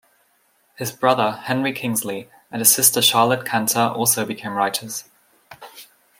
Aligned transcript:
His 0.77 0.91
brother 0.91 1.41
Henry 1.43 1.71
Kingsley 1.73 2.27
and 2.49 2.59
his 2.59 2.73
sister 2.73 3.03
Charlotte 3.03 3.45
Chanter 3.45 3.81
also 3.95 4.25
became 4.25 4.55
writers. 4.55 5.03